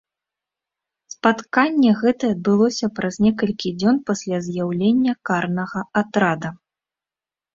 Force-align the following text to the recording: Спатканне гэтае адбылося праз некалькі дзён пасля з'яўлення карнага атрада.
Спатканне 1.13 1.89
гэтае 2.01 2.29
адбылося 2.35 2.89
праз 2.99 3.15
некалькі 3.25 3.69
дзён 3.83 3.97
пасля 4.09 4.37
з'яўлення 4.47 5.13
карнага 5.31 5.79
атрада. 6.01 6.49